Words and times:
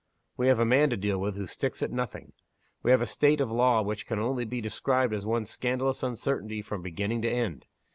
We 0.35 0.47
have 0.47 0.57
a 0.57 0.65
man 0.65 0.89
to 0.89 0.97
deal 0.97 1.19
with 1.19 1.35
who 1.35 1.45
sticks 1.45 1.83
at 1.83 1.91
nothing. 1.91 2.33
We 2.81 2.89
have 2.89 3.03
a 3.03 3.05
state 3.05 3.39
of 3.39 3.49
the 3.49 3.53
law 3.53 3.83
which 3.83 4.07
can 4.07 4.17
only 4.17 4.45
be 4.45 4.59
described 4.59 5.13
as 5.13 5.27
one 5.27 5.45
scandalous 5.45 6.01
uncertainty 6.01 6.63
from 6.63 6.81
beginning 6.81 7.21
to 7.21 7.29
end. 7.29 7.67